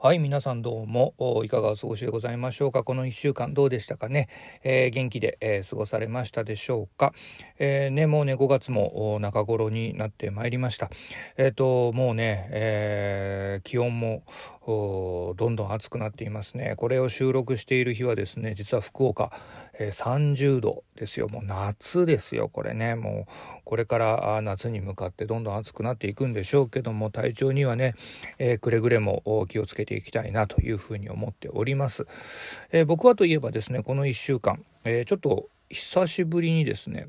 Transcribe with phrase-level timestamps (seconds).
[0.00, 1.12] はい、皆さんどうも
[1.44, 2.84] いかがお過ごしでございましょうか？
[2.84, 4.28] この1週間どうでしたかね？
[4.62, 7.12] えー、元気で、えー、過ごされましたでしょうか？
[7.58, 10.88] えー、ね、もうね、5月も中頃になってまいりました。
[11.36, 14.22] えっ、と、もうね、え気温も
[15.36, 16.74] どんどん暑くなっていますね。
[16.76, 19.32] これを収録している日はですね、実は福岡、
[19.78, 21.28] え30度ですよ。
[21.28, 22.94] もう夏ですよ、これね。
[22.94, 23.32] もう
[23.64, 27.94] これから夏に向かってどんどん暑くなっていくんでしょうけども、体調にはね、
[28.38, 32.06] えくれぐれも気をつけてていきたいなというふうに思っております。
[32.70, 37.08] えー、僕はといえばですねこの1週間、えー、ちょっと久しぶりにですね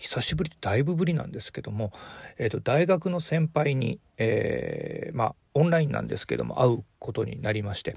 [0.00, 1.92] 久しぶりだいぶぶりなんですけども、
[2.38, 7.96] えーと、大学の先輩に、えー、まあオンラインなんですけども会うことになりまして、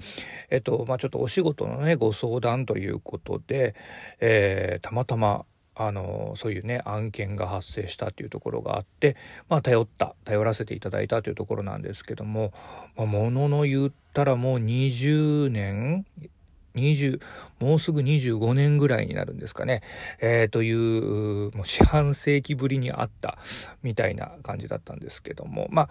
[0.50, 3.74] えーとまあ、ちょっとお仕事のねご相談ということで、
[4.20, 5.46] えー、たまたま
[5.76, 9.16] あのそういうね案件が発生したというところがあって、
[9.48, 12.52] まあ、頼った頼らせていただいたというところなんですけども、
[12.96, 16.06] まあ、ものの言ったらもう20年
[16.74, 17.20] 20
[17.60, 19.82] もうすぐ25年ぐらいになるんですかね、
[20.20, 23.38] えー、というもう四半世紀ぶりにあった
[23.82, 25.68] みたいな感じだったんですけども。
[25.70, 25.82] ま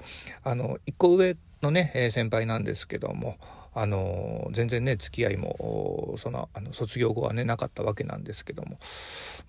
[0.43, 3.37] ああの1個上のね、え先輩なんですけども
[3.73, 8.77] あの全然ね付き合いもそのあの卒業後はねなかったわけなんですけども。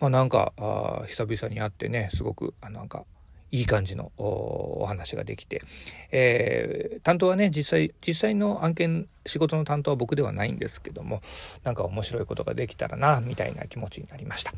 [0.01, 3.05] まあなんかあ久々に会ってねすごくあなんか
[3.51, 5.63] いい感じのお話ができて、
[6.11, 11.21] えー、担当はね実際実際の案件仕事の担当は僕ではないんですけども
[11.63, 14.53] なんか面白いことができたらなみたいな気持ちになりました。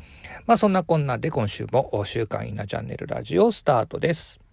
[0.45, 4.46] まあそんなこんなで今週も「週刊稲チャンネルラジオ」スタートです。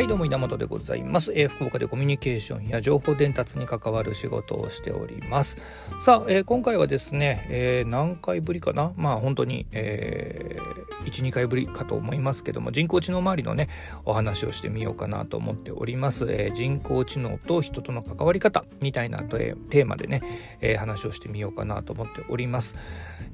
[0.00, 5.58] はいどうも稲本でございます、えー、福岡でコミュニケーションや情報伝達に関わる仕事をしております。
[5.98, 8.94] さあ、えー、今回はですね、えー、何回ぶりかな？
[8.96, 13.68] まあ本当に、えー、12回ぶりかと思いますけども人工知能周りのね
[14.06, 20.22] お話をしてみようかなと思っております、えー、人工知能と人との関わり方みたいなテーマでね、
[20.62, 22.74] えー、話をしてみようかなと思っております、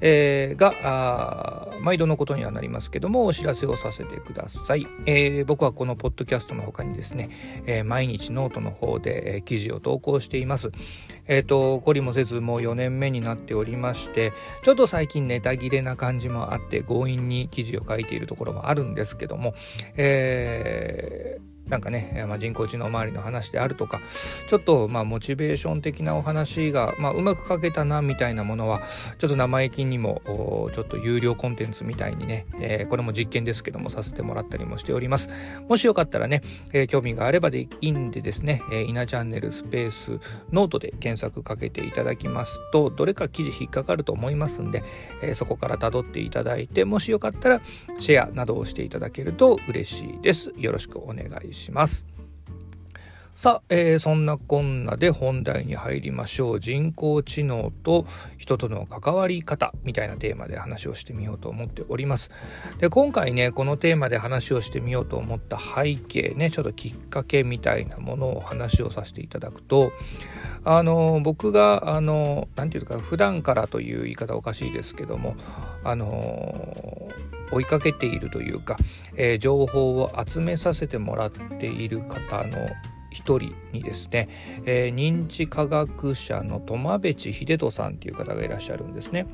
[0.01, 7.31] えー、が毎度のことにはなりますけどもお知らせをさせてください、えー、僕はこのポッドキャストの他にですね、
[7.67, 10.73] えー、毎日ノートの方で、えー、記事を投稿しています。
[11.27, 19.55] えっ、ー、と、懲りもせずもう4年目になっておりまして、ちょっと最近ネタ切れな感じもあって強引に記事を書いているところもあるんですけども、
[19.97, 24.01] えーなんかね、まあ、人工知能周りの話であるとか
[24.49, 28.83] ちょっとまあモチベーション的なお話が、まあ、うまく書けたなみたいなものは
[29.19, 30.23] ちょっと生意気にも
[30.75, 35.29] ちょっと有料コンテンツみたいにね、えー、これも実験ですけどもさせてもらったりもしております
[35.69, 40.21] もしよかったらね、えー、興味があればでいいんでですね、えー、稲チャンネルスペース
[40.53, 44.85] ノートで検索かけていただきますとどれか記事引っかかると思いますんで、
[45.21, 47.61] えー、そこから辿っていただいてもしよかったら
[47.99, 51.56] シェアなどをしていただけると嬉しいですよろしくお願いします。
[51.57, 52.16] します。
[53.37, 56.61] さあ、えー、そんなこんなで本題に入りましょう。
[56.61, 58.07] 人工知能と
[58.39, 62.31] 人との関わり方みたいなテーマで話をしてみようと思っております。
[62.79, 69.93] で、今回ね、このテーマで話をしてみようと思った背景ね、ちょっときっかけみたいなものを話をさせていただくと、
[70.65, 75.37] あの、僕が、あの、なんていうか、普段からという言い方おかしいですけども、
[75.85, 77.11] あの、
[77.53, 78.79] 追いかけているというか、
[79.15, 82.71] えー、情報を集めさせてもらっている方の
[83.17, 84.29] 一人にですね、
[84.67, 89.27] えー、認知科学者の苫部地秀人さんっていう方がいらっしゃるんですね。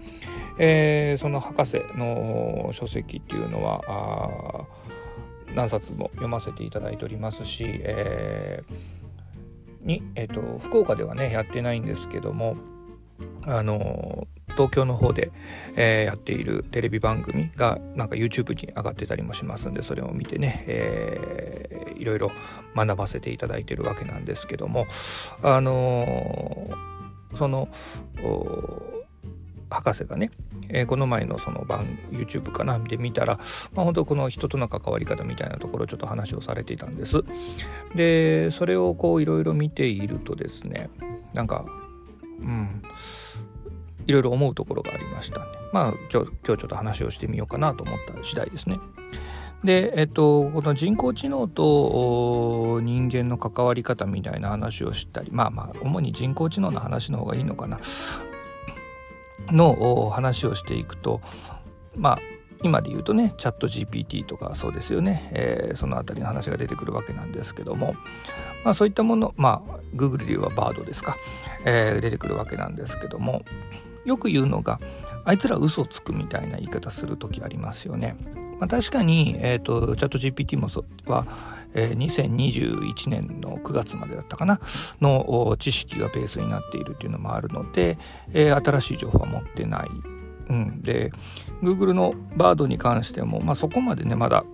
[0.58, 4.66] えー、その博士の書籍っていうのは
[5.56, 12.56] 何冊も読ませていただいておりますし、えー、に、えーと福岡ではねやってないんですけども
[13.44, 15.32] あの東京の方で、
[15.76, 22.30] えー、やっているテレビ番組がなんか YouTube に上がってたりもしますんでそれを見てね、えー、いろいろ
[22.76, 24.86] 学ばせていただいてるわけなんですけども
[25.42, 27.68] あのー、その
[29.72, 30.30] 博士がね、
[30.68, 33.38] えー、この前のその番 YouTube かなで見たら、
[33.72, 37.22] まあ、本当この人との関わり方みたいなところちょっと話をされていたんです。
[37.94, 40.90] でそれをこういろいろ見ているとですね
[41.32, 41.64] なんか
[42.40, 42.82] うん
[44.06, 48.78] いろいろ思うところがありましたんでまあ今日ちょっと話をしてみようかなと思った次第ですね。
[49.64, 57.78] で、えっと、この人工知能と人間の関わり方みたいな話をしたりまあまあ主に人工知能の話の方がいいのかな。
[59.48, 61.20] の話をしていくと
[61.96, 62.18] まあ
[62.62, 67.96] 今で言うとねチャット GPT とかそうですよね、えー、その辺りの話が出てくるわけなんですけども、
[68.64, 71.16] まあ、そういったものまあ Google で言えばバードですか、
[71.64, 73.44] えー、出てくるわけなんですけども。
[74.04, 74.80] よく言うのが
[75.24, 78.16] あいつら嘘つくみたいな言い方する時ありますよね。
[78.58, 81.26] まあ、確かに、えーと、チャット GPT もそは、
[81.74, 84.60] えー、2021年の9月までだったかな
[85.00, 87.98] の知識がベースになっているっていうのもあるので、
[88.32, 89.88] えー、新しい情報は持ってない。
[90.48, 91.12] うん、で
[91.62, 94.44] Google のバードに関しても、まあ、そこまでねまだ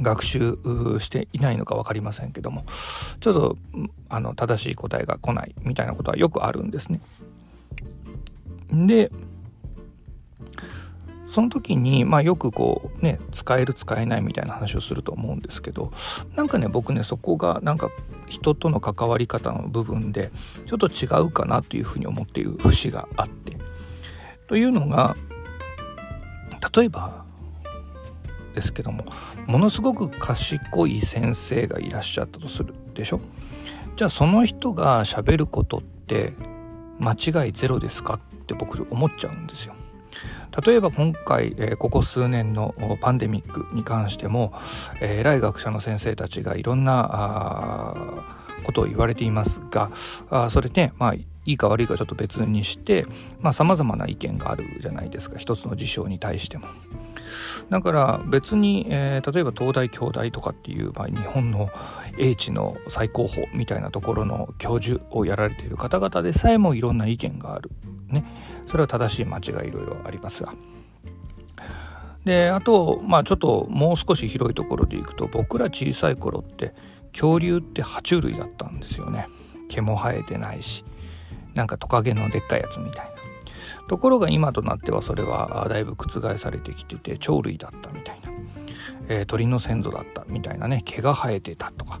[0.00, 0.58] 学習
[0.98, 2.64] していないのか分かりませんけども
[3.20, 3.56] ちょっと
[4.08, 7.00] あの正しい答えが来ないみたいなことはよくあるんですね。
[8.84, 9.10] で
[11.28, 15.92] その時に、まあ、よくこうね使える使えないみたいな話をすると思うんですけど
[16.34, 17.90] なんかね僕ねそこがなんか
[18.26, 20.30] 人との関わり方の部分で
[20.66, 23.56] ちょっと違うかなというふうに思っている節があって。
[24.48, 25.16] というのが
[26.74, 27.24] 例えば
[28.54, 29.04] ですけども
[29.46, 33.20] ものすごく賢い先生がいらっしゃったとするでしょ？
[33.96, 36.32] じゃあその人がしゃべることって
[37.00, 38.14] 間違いゼロですか？
[38.14, 39.74] っって僕思っちゃうんですよ。
[40.64, 44.54] 例えば今回、え、ここ数年のパンデミックに関しても、
[45.00, 48.24] えー、偉い学者の先生たちがいろんな
[48.64, 49.90] ことを言われていますが
[50.30, 53.06] あそれねまあいいか悪いかちょっと別にして
[53.52, 56.66] さまざ、まな意見があるじゃないですか一つの事象に対しても。
[57.70, 61.68] だから別に、えー、例えば東大京大とかっていう、まあ、日本の
[62.18, 67.70] 英知の最高峰みたいなところの教授をやられている方々でさえもいろんな意見がある。
[68.08, 68.24] ね。
[68.66, 70.54] それは正しい間違いいろいろありますが。
[72.26, 76.74] であとまあちょっともう少し広いところでいくと僕ら小さい頃って
[77.12, 79.28] 恐竜って爬虫類だったんですよね
[79.68, 80.84] 毛も生えてないし
[81.54, 83.12] なんかトカゲのでっかいやつみたいな
[83.88, 88.30] ところが今となってはそれはだいぶ覆されてきてて鳥類だったみたいな、
[89.08, 92.00] えー、鳥の先祖だったみたいなね毛が生えてたとか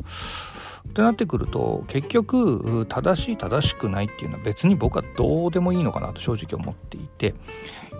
[0.86, 7.34] ってなってくると結局正しい正しくないっていうのは別に僕はどうでもいいのかなと正直思っていて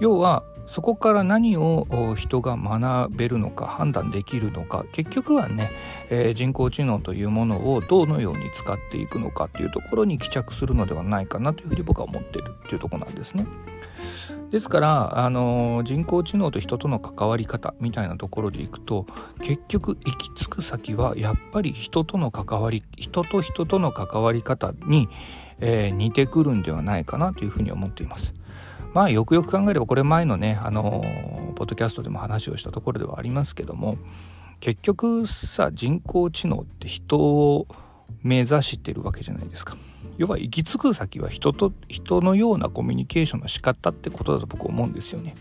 [0.01, 5.71] 要はそこから何を人が学べるのか判断できるのか結局はね、
[6.11, 13.47] えー、人工知能というものをどのように使っていくのかっていうところに帰着するのではないかなというふうに僕は思ってるっていうとこなんですね。
[14.51, 19.07] ですからあの人工知能と人との関わり方みたいなところでいくと
[19.43, 25.09] 結局行き着く先はやっぱり人との関わり人と人との関わり方に、
[25.59, 28.35] えー、似てくるんではないかなというふうに思っています。
[28.95, 31.03] まあよくよく考えればこれ前のねあの
[31.55, 33.99] ポッドキャストでも話をしたところではありますけども
[34.61, 37.67] 結局さ人工知能って人を
[38.23, 39.77] 目指してるわけじゃないですか。
[40.19, 45.37] 要は行き着く先は人と人のようなコミュニケーションの仕方ってことだと僕思うんですよね。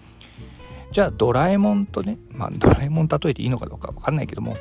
[0.91, 4.55] じゃあドラえもんとね、まあ、ドラえもん例えていいのかどうか分かんないけども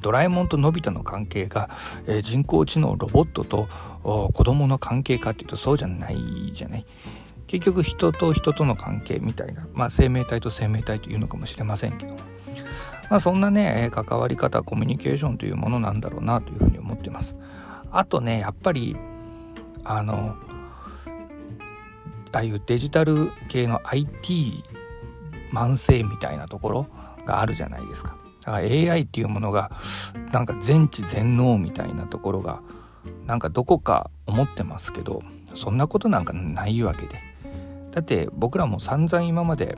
[0.00, 1.68] ドラえもんとのび太の関係が、
[2.06, 3.68] え、人工知能ロボットと
[4.04, 6.86] 子供の関係かっていうとそうじゃないじゃない。
[7.48, 12.20] 結局人と人との関係みたいな、まあ、生命体と生命体というのかもしれませんけども、
[13.12, 17.36] まあ、そんなね関わり方コミュニケーションというものなんだろうなというふうに思ってます。
[17.90, 18.96] あとねやっぱり
[19.84, 20.34] あの
[22.32, 24.64] ああいうデジタル系の IT
[25.52, 26.86] 慢性みたいなところ
[27.26, 28.16] があるじゃないですか。
[28.46, 29.70] だから AI っていうものが
[30.32, 32.62] なんか全知全能みたいなところが
[33.26, 35.22] なんかどこか思ってますけど
[35.54, 37.20] そんなことなんかないわけで
[37.90, 39.76] だって僕らも散々今まで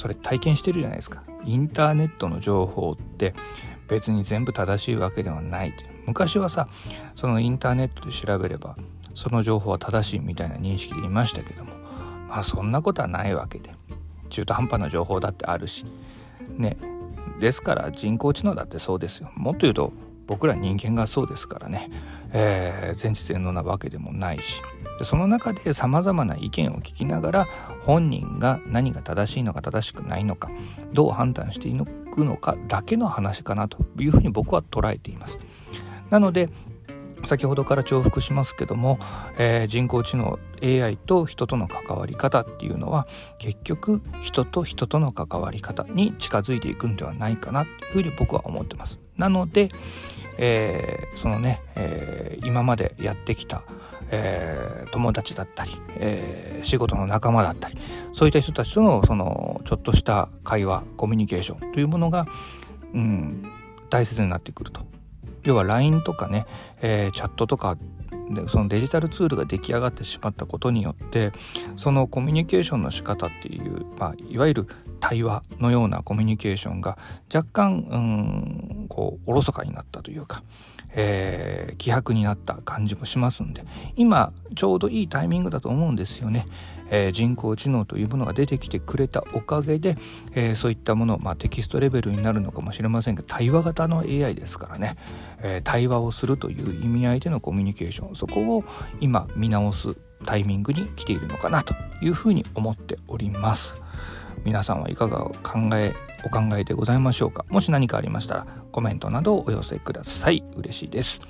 [0.00, 1.22] それ体験してるじゃないですか。
[1.44, 3.34] インターネットの情報って
[3.86, 5.74] 別に全部正しいわけではない
[6.06, 6.68] 昔はさ
[7.16, 8.76] そのインターネットで調べれば
[9.14, 11.72] その情報は正しいみたいな認識でいましたけども
[12.28, 13.70] まあそんなことはないわけで。
[14.30, 15.84] 中途半端な情報だってあるし。
[16.56, 16.78] ね。
[17.40, 19.30] ですから人工知能だってそうですよ。
[19.34, 19.92] もっと言うと
[20.30, 21.90] 僕ら人間がそうですからね、
[22.32, 24.62] えー、全知全能なわけでもないし
[25.02, 27.48] その中でさまざまな意見を聞きながら
[27.82, 30.48] 本人が何が正しいのか正しくないのか
[30.92, 31.76] どう判断してい
[32.14, 35.40] くのかだけの話かなというふうに僕は捉えています。
[36.10, 36.48] なので
[37.24, 38.98] 先ほどから重複しますけども、
[39.36, 43.08] えー、人工知能 AI と人との関わり方っていうのは
[43.38, 49.00] 結局人と人との関わり方に近づいていくんではないかなというふうに僕は思ってます。
[49.20, 49.68] なので、
[50.38, 53.62] えー、そのね、えー、今までやってきた、
[54.10, 57.78] えー、友達だったり、えー、仕事の仲間だったり
[58.12, 62.26] そういった人たちとのそのちょっとした会話コミュニケーションというものが、
[62.94, 63.50] うん、
[63.88, 64.82] 大切になってくると。
[65.42, 66.44] 要は LINE とかね、
[66.82, 67.78] えー、チャットとか
[68.30, 71.32] でそのデジタルツールが出来上がってしまったことによって
[71.76, 74.66] そのコミュニケーションの仕方っていう、まあ、いわゆる
[75.00, 76.98] 対話のようなコミュニケーションが
[77.34, 80.42] 若干うんこうおろそかになったというか、
[80.94, 83.64] えー、希薄になった感じもしますんで
[83.96, 86.46] 今ちょうどいいタイミングだと思うんですよね。
[86.90, 89.96] えー、人工知能というものが出てきてくれたおかげで、
[90.34, 94.96] えー、そういったもの、まあ、テキストレベルになるのかもしれませんが対話型の AI ですからね、
[95.40, 98.64] えー、対話をするという意味合いでのコミュニケーションそこを
[99.00, 103.80] 今見直すタイミングに来ているのかなというふうに思っております。
[104.44, 105.94] 皆さんはいかが考え
[106.24, 107.44] お考えでございましょうか？
[107.48, 110.44] もし何かありましたらコメントなどをお寄せください。
[110.56, 111.20] 嬉しいです。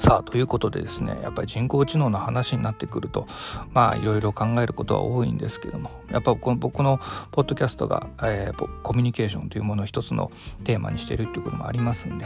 [0.00, 3.26] さあということでですねやっぱり人工知能の話になってくると
[3.74, 6.98] まあいろいろ考えることは多いんですけどもやっぱこの僕の
[7.32, 10.30] ポッドキャストが、えー、コミュニケーションというものを一つの
[10.64, 12.24] テーマにしているということもありますんで、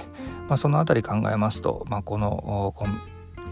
[0.49, 2.73] まあ、その辺り考えますと、まあ、この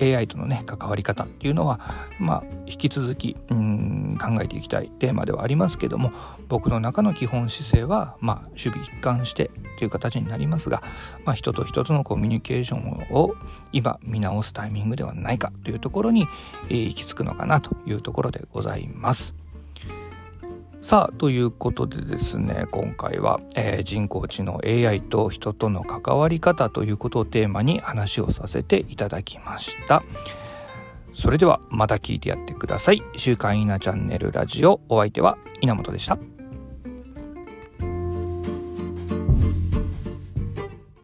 [0.00, 1.80] AI とのね関わり方っていうのは
[2.18, 6.12] まあ引き続きうん考えていきたいテーマではありますけども
[6.49, 10.82] 僕の中の基本姿勢はまあ守備一貫してという形になりますが、
[11.25, 13.34] まあ、人と人とのコミュニケーションを
[13.72, 16.26] 今見直すタイミングではないかというところに、
[16.68, 19.41] えー、行き着くのかなというところでございます。
[20.92, 30.02] さあということでですね今回は、えー、人工知能 AI と人との関わり方ということをテーマに話をさせていただきました。
[31.14, 33.02] それではまた聞いてやってください。
[33.16, 34.82] 週刊稲チャンネルラジオ。
[34.90, 36.18] お相手は稲本でした。